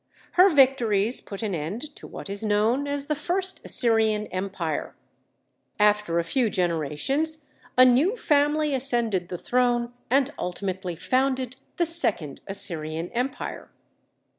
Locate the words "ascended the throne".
8.73-9.93